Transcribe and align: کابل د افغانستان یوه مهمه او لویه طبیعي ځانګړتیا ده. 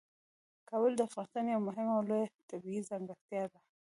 کابل 0.69 0.91
د 0.95 1.01
افغانستان 1.07 1.45
یوه 1.47 1.65
مهمه 1.67 1.93
او 1.97 2.03
لویه 2.09 2.29
طبیعي 2.51 2.81
ځانګړتیا 2.89 3.43
ده. 3.51 3.59